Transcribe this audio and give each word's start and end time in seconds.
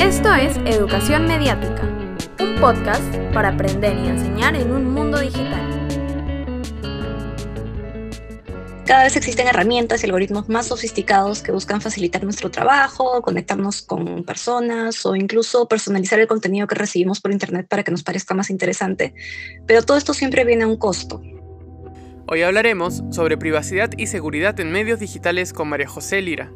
Esto 0.00 0.32
es 0.32 0.56
Educación 0.58 1.26
Mediática, 1.26 1.82
un 2.38 2.60
podcast 2.60 3.02
para 3.34 3.48
aprender 3.48 3.96
y 3.98 4.06
enseñar 4.06 4.54
en 4.54 4.70
un 4.70 4.94
mundo 4.94 5.18
digital. 5.18 5.60
Cada 8.86 9.02
vez 9.02 9.16
existen 9.16 9.48
herramientas 9.48 10.02
y 10.02 10.06
algoritmos 10.06 10.48
más 10.48 10.68
sofisticados 10.68 11.42
que 11.42 11.50
buscan 11.50 11.80
facilitar 11.80 12.22
nuestro 12.22 12.48
trabajo, 12.48 13.20
conectarnos 13.22 13.82
con 13.82 14.22
personas 14.22 15.04
o 15.04 15.16
incluso 15.16 15.66
personalizar 15.66 16.20
el 16.20 16.28
contenido 16.28 16.68
que 16.68 16.76
recibimos 16.76 17.20
por 17.20 17.32
Internet 17.32 17.66
para 17.68 17.82
que 17.82 17.90
nos 17.90 18.04
parezca 18.04 18.34
más 18.34 18.50
interesante. 18.50 19.14
Pero 19.66 19.82
todo 19.82 19.96
esto 19.96 20.14
siempre 20.14 20.44
viene 20.44 20.62
a 20.62 20.68
un 20.68 20.76
costo. 20.76 21.20
Hoy 22.28 22.42
hablaremos 22.42 23.02
sobre 23.10 23.36
privacidad 23.36 23.90
y 23.96 24.06
seguridad 24.06 24.58
en 24.60 24.70
medios 24.70 25.00
digitales 25.00 25.52
con 25.52 25.68
María 25.68 25.88
José 25.88 26.22
Lira. 26.22 26.52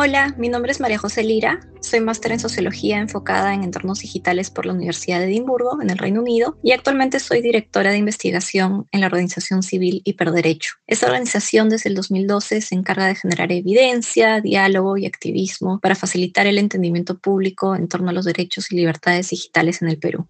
Hola, 0.00 0.32
mi 0.38 0.48
nombre 0.48 0.70
es 0.70 0.78
María 0.78 0.96
José 0.96 1.24
Lira, 1.24 1.58
soy 1.80 1.98
máster 1.98 2.30
en 2.30 2.38
sociología 2.38 2.98
enfocada 2.98 3.52
en 3.52 3.64
entornos 3.64 3.98
digitales 3.98 4.48
por 4.48 4.64
la 4.64 4.72
Universidad 4.72 5.18
de 5.18 5.24
Edimburgo, 5.24 5.82
en 5.82 5.90
el 5.90 5.98
Reino 5.98 6.20
Unido, 6.20 6.56
y 6.62 6.70
actualmente 6.70 7.18
soy 7.18 7.42
directora 7.42 7.90
de 7.90 7.98
investigación 7.98 8.86
en 8.92 9.00
la 9.00 9.08
organización 9.08 9.64
civil 9.64 10.00
Hiperderecho. 10.04 10.74
Esta 10.86 11.06
organización 11.06 11.68
desde 11.68 11.88
el 11.88 11.96
2012 11.96 12.60
se 12.60 12.76
encarga 12.76 13.06
de 13.06 13.16
generar 13.16 13.50
evidencia, 13.50 14.40
diálogo 14.40 14.96
y 14.98 15.04
activismo 15.04 15.80
para 15.80 15.96
facilitar 15.96 16.46
el 16.46 16.58
entendimiento 16.58 17.18
público 17.18 17.74
en 17.74 17.88
torno 17.88 18.10
a 18.10 18.12
los 18.12 18.24
derechos 18.24 18.70
y 18.70 18.76
libertades 18.76 19.30
digitales 19.30 19.82
en 19.82 19.88
el 19.88 19.98
Perú. 19.98 20.28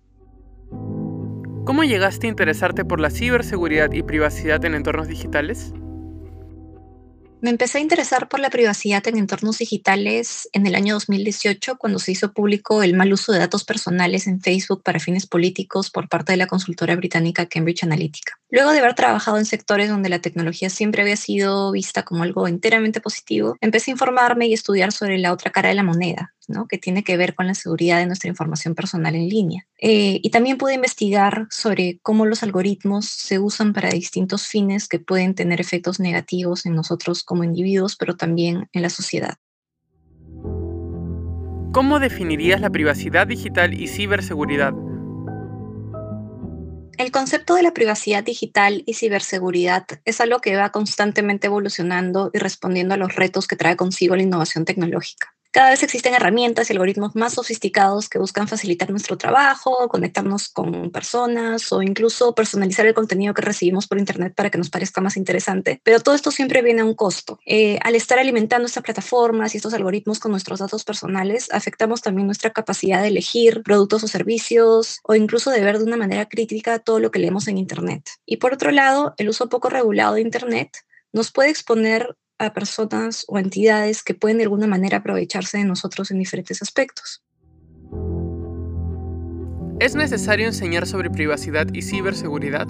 ¿Cómo 1.67 1.85
llegaste 1.85 2.27
a 2.27 2.31
interesarte 2.31 2.87
por 2.87 3.01
la 3.01 3.11
ciberseguridad 3.11 3.93
y 3.93 4.03
privacidad 4.03 4.65
en 4.65 4.77
entornos 4.77 5.09
digitales? 5.09 5.75
Me 7.41 7.51
empecé 7.51 7.79
a 7.79 7.81
interesar 7.81 8.29
por 8.29 8.41
la 8.41 8.51
privacidad 8.51 9.07
en 9.07 9.17
entornos 9.17 9.59
digitales 9.59 10.49
en 10.53 10.67
el 10.67 10.75
año 10.75 10.95
2018 10.95 11.79
cuando 11.79 12.01
se 12.01 12.11
hizo 12.11 12.33
público 12.33 12.83
el 12.83 12.95
mal 12.95 13.13
uso 13.13 13.31
de 13.31 13.39
datos 13.39 13.63
personales 13.63 14.27
en 14.27 14.41
Facebook 14.41 14.83
para 14.83 14.99
fines 14.99 15.27
políticos 15.27 15.91
por 15.91 16.09
parte 16.09 16.33
de 16.33 16.37
la 16.37 16.49
consultora 16.49 16.97
británica 16.97 17.47
Cambridge 17.47 17.85
Analytica. 17.85 18.41
Luego 18.51 18.73
de 18.73 18.81
haber 18.81 18.95
trabajado 18.95 19.39
en 19.39 19.45
sectores 19.45 19.89
donde 19.89 20.09
la 20.09 20.19
tecnología 20.19 20.69
siempre 20.69 21.03
había 21.03 21.17
sido 21.17 21.71
vista 21.71 22.03
como 22.03 22.25
algo 22.25 22.49
enteramente 22.49 23.01
positivo, 23.01 23.57
empecé 23.61 23.93
a 23.93 23.95
informarme 23.95 24.49
y 24.49 24.55
estudiar 24.55 24.91
sobre 24.91 25.19
la 25.19 25.33
otra 25.33 25.53
cara 25.53 25.69
de 25.69 25.77
la 25.77 25.85
moneda, 25.85 26.35
que 26.69 26.79
tiene 26.79 27.05
que 27.05 27.17
ver 27.17 27.35
con 27.35 27.47
la 27.47 27.55
seguridad 27.55 27.99
de 27.99 28.07
nuestra 28.07 28.29
información 28.29 28.75
personal 28.75 29.15
en 29.15 29.29
línea. 29.29 29.67
Eh, 29.81 30.21
y 30.23 30.31
también 30.31 30.59
pude 30.59 30.75
investigar 30.75 31.47
sobre 31.51 31.99
cómo 32.03 32.27
los 32.27 32.43
algoritmos 32.43 33.07
se 33.07 33.39
usan 33.39 33.73
para 33.73 33.91
distintos 33.91 34.47
fines 34.47 34.89
que 34.89 34.99
pueden 34.99 35.35
tener 35.35 35.61
efectos 35.61 36.01
negativos 36.01 36.67
en 36.67 36.75
nosotros 36.75 37.23
como 37.23 37.45
individuos, 37.45 37.97
pero 37.97 38.17
también 38.17 38.69
en 38.73 38.83
la 38.83 38.91
sociedad. 38.91 39.37
¿Cómo 41.73 42.01
definirías 42.01 42.61
la 42.61 42.71
privacidad 42.71 43.27
digital 43.27 43.79
y 43.79 43.89
ciberseguridad? 43.89 44.73
El 46.97 47.13
concepto 47.13 47.55
de 47.55 47.63
la 47.63 47.73
privacidad 47.73 48.25
digital 48.25 48.83
y 48.85 48.95
ciberseguridad 48.95 49.87
es 50.05 50.21
algo 50.21 50.41
que 50.41 50.57
va 50.57 50.73
constantemente 50.73 51.47
evolucionando 51.47 52.31
y 52.35 52.39
respondiendo 52.39 52.95
a 52.95 52.97
los 52.97 53.15
retos 53.15 53.47
que 53.47 53.55
trae 53.55 53.77
consigo 53.77 54.17
la 54.17 54.23
innovación 54.23 54.65
tecnológica. 54.65 55.38
Cada 55.51 55.71
vez 55.71 55.83
existen 55.83 56.15
herramientas 56.15 56.69
y 56.69 56.75
algoritmos 56.75 57.17
más 57.17 57.35
sofisticados 57.35 58.11
que 58.11 58.19
buscan 58.19 58.49
facilitar 58.49 58.91
nuestro 58.91 59.17
trabajo, 59.17 59.89
conectarnos 59.89 60.51
con 60.51 60.91
personas 60.91 61.73
o 61.73 61.83
incluso 61.83 62.35
personalizar 62.35 62.87
el 62.87 62.93
contenido 62.93 63.33
que 63.33 63.41
recibimos 63.41 63.87
por 63.87 63.99
Internet 63.99 64.35
para 64.37 64.51
que 64.51 64.59
nos 64.59 64.69
parezca 64.69 65.01
más 65.01 65.17
interesante. 65.17 65.81
Pero 65.83 66.01
todo 66.01 66.15
esto 66.15 66.31
siempre 66.31 66.61
viene 66.61 66.83
a 66.83 66.85
un 66.85 66.95
costo. 66.95 67.39
Eh, 67.47 67.79
al 67.83 67.95
estar 67.95 68.19
alimentando 68.19 68.67
estas 68.67 68.83
plataformas 68.83 69.55
y 69.55 69.57
estos 69.57 69.73
algoritmos 69.73 70.21
con 70.21 70.33
nuestros 70.33 70.59
datos 70.61 70.85
personales, 70.85 71.49
afectamos 71.51 72.03
también 72.03 72.27
nuestra 72.27 72.53
capacidad 72.53 73.01
de 73.01 73.09
elegir 73.09 73.63
productos 73.63 74.05
o 74.05 74.09
servicios 74.09 74.99
o 75.03 75.15
incluso 75.15 75.51
de 75.51 75.63
ver 75.63 75.79
de 75.79 75.85
una 75.85 75.97
manera 75.97 76.27
crítica 76.27 76.79
todo 76.79 77.01
lo 77.01 77.11
que 77.11 77.21
leemos 77.21 77.49
en 77.49 77.57
Internet. 77.57 78.07
Y 78.27 78.37
por 78.37 78.53
otro 78.53 78.71
lado, 78.71 79.15
el 79.17 79.31
uso 79.31 79.49
poco 79.49 79.71
regulado 79.71 80.15
de 80.15 80.21
Internet 80.21 80.77
nos 81.13 81.33
puede 81.33 81.49
exponer 81.49 82.17
a 82.39 82.53
personas 82.53 83.25
o 83.29 83.39
entidades 83.39 84.03
que 84.03 84.15
pueden 84.15 84.39
de 84.39 84.45
alguna 84.45 84.67
manera 84.67 84.99
aprovecharse 84.99 85.59
de 85.59 85.65
nosotros 85.65 86.11
en 86.11 86.19
diferentes 86.19 86.63
aspectos. 86.63 87.23
¿Es 89.81 89.95
necesario 89.95 90.47
enseñar 90.47 90.87
sobre 90.87 91.11
privacidad 91.11 91.67
y 91.73 91.83
ciberseguridad? 91.83 92.67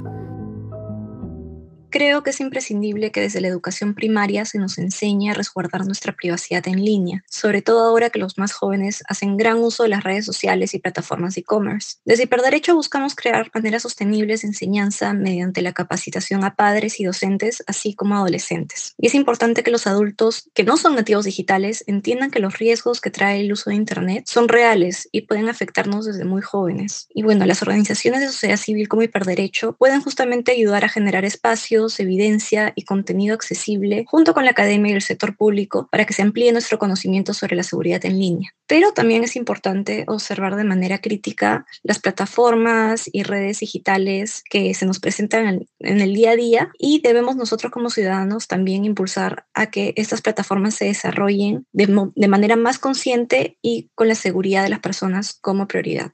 Creo 1.91 2.23
que 2.23 2.31
es 2.31 2.41
imprescindible 2.41 3.11
que 3.11 3.23
desde 3.23 3.41
la 3.41 3.49
educación 3.49 3.95
primaria 3.95 4.45
se 4.45 4.59
nos 4.59 4.77
enseñe 4.77 5.31
a 5.31 5.35
resguardar 5.35 5.87
nuestra 5.87 6.13
privacidad 6.13 6.69
en 6.69 6.85
línea, 6.85 7.25
sobre 7.31 7.63
todo 7.63 7.87
ahora 7.87 8.11
que 8.11 8.19
los 8.19 8.37
más 8.37 8.53
jóvenes 8.53 9.03
hacen 9.09 9.39
gran 9.39 9.57
uso 9.57 9.85
de 9.85 9.89
las 9.89 10.05
redes 10.05 10.27
sociales 10.27 10.75
y 10.75 10.81
plataformas 10.81 11.35
de 11.35 11.41
e-commerce. 11.41 11.97
Desde 12.05 12.25
Hiperderecho 12.25 12.75
buscamos 12.75 13.15
crear 13.15 13.51
maneras 13.55 13.83
sostenibles 13.83 14.43
de 14.43 14.49
enseñanza 14.49 15.15
mediante 15.15 15.63
la 15.63 15.73
capacitación 15.73 16.45
a 16.45 16.57
padres 16.57 17.01
y 17.01 17.05
docentes, 17.05 17.65
así 17.67 17.95
como 17.95 18.17
a 18.17 18.19
adolescentes. 18.19 18.95
Y 18.99 19.07
es 19.07 19.15
importante 19.15 19.63
que 19.63 19.71
los 19.71 19.87
adultos 19.87 20.51
que 20.53 20.65
no 20.65 20.77
son 20.77 20.95
nativos 20.95 21.25
digitales 21.25 21.85
entiendan 21.87 22.31
que 22.31 22.41
los 22.41 22.59
riesgos 22.59 23.01
que 23.01 23.11
trae 23.11 23.41
el 23.41 23.53
uso 23.53 23.71
de 23.71 23.77
Internet 23.77 24.25
son 24.27 24.49
reales 24.49 25.09
y 25.11 25.23
pueden 25.23 25.49
afectarnos 25.49 26.05
desde 26.05 26.27
muy 26.27 26.43
jóvenes. 26.43 27.09
Y 27.15 27.23
bueno, 27.23 27.47
las 27.47 27.63
organizaciones 27.63 28.21
de 28.21 28.27
sociedad 28.27 28.59
civil 28.59 28.89
como 28.89 29.03
Hiperderecho 29.03 29.73
pueden 29.73 30.03
justamente 30.03 30.53
ayudar 30.53 30.85
a 30.85 30.91
generar 30.91 31.25
espacios 31.25 31.78
evidencia 32.01 32.73
y 32.75 32.85
contenido 32.85 33.35
accesible 33.35 34.05
junto 34.09 34.35
con 34.35 34.45
la 34.45 34.51
academia 34.51 34.93
y 34.93 34.95
el 34.95 35.03
sector 35.03 35.37
público 35.37 35.89
para 35.91 36.05
que 36.05 36.13
se 36.13 36.23
amplíe 36.23 36.53
nuestro 36.53 36.79
conocimiento 36.79 37.35
sobre 37.35 37.57
la 37.57 37.63
seguridad 37.63 38.05
en 38.05 38.19
línea. 38.19 38.51
Pero 38.67 38.93
también 38.93 39.25
es 39.25 39.37
importante 39.37 40.05
observar 40.09 40.57
de 40.57 40.65
manera 40.65 40.99
crítica 40.99 41.67
las 41.83 41.99
plataformas 41.99 43.09
y 43.13 43.23
redes 43.23 43.61
digitales 43.61 44.43
que 44.51 44.75
se 44.75 44.87
nos 44.87 44.99
presentan 44.99 45.67
en 45.79 46.01
el 46.01 46.15
día 46.15 46.33
a 46.33 46.37
día 46.37 46.71
y 46.79 47.01
debemos 47.01 47.37
nosotros 47.37 47.73
como 47.73 47.91
ciudadanos 47.91 48.47
también 48.47 48.85
impulsar 48.85 49.47
a 49.55 49.71
que 49.71 49.93
estas 49.97 50.21
plataformas 50.21 50.75
se 50.75 50.87
desarrollen 50.87 51.67
de, 51.73 52.29
manera 52.29 52.57
más 52.57 52.79
consciente 52.79 53.59
y 53.63 53.91
con 53.95 54.09
la 54.09 54.15
seguridad 54.15 54.63
de 54.63 54.71
las 54.71 54.81
personas 54.81 55.39
como 55.41 55.67
prioridad. 55.67 56.13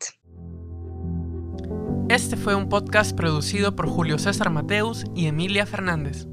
Este 2.11 2.37
fue 2.37 2.55
un 2.55 2.69
podcast 2.69 3.17
producido 3.17 3.75
por 3.75 3.89
Julio 3.89 4.19
César 4.19 4.51
Mateus 4.51 5.07
y 5.15 5.27
Emilia 5.27 5.65
Fernández. 5.65 6.27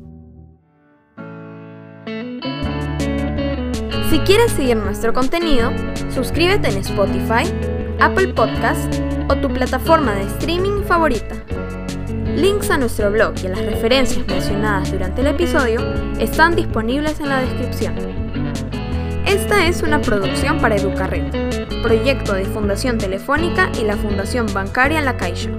Si 4.09 4.19
quieres 4.19 4.51
seguir 4.51 4.75
nuestro 4.75 5.13
contenido, 5.13 5.71
suscríbete 6.13 6.67
en 6.67 6.79
Spotify, 6.79 7.49
Apple 8.01 8.33
Podcast 8.33 8.93
o 9.29 9.35
tu 9.37 9.47
plataforma 9.47 10.13
de 10.13 10.23
streaming 10.23 10.83
favorita. 10.83 11.35
Links 12.35 12.69
a 12.69 12.77
nuestro 12.77 13.09
blog 13.09 13.35
y 13.41 13.47
a 13.47 13.51
las 13.51 13.65
referencias 13.65 14.27
mencionadas 14.27 14.91
durante 14.91 15.21
el 15.21 15.27
episodio 15.27 15.79
están 16.19 16.57
disponibles 16.57 17.21
en 17.21 17.29
la 17.29 17.39
descripción. 17.39 17.95
Esta 19.25 19.65
es 19.67 19.81
una 19.83 20.01
producción 20.01 20.59
para 20.59 20.75
Educarred 20.75 21.60
proyecto 21.81 22.33
de 22.33 22.45
Fundación 22.45 22.97
Telefónica 22.97 23.71
y 23.79 23.83
la 23.83 23.97
Fundación 23.97 24.47
Bancaria 24.53 25.01
La 25.01 25.17
Caixa. 25.17 25.49